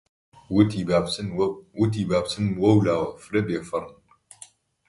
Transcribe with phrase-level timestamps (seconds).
[1.79, 3.95] وتی: با بچن وەولاوە فرە بێفەڕن!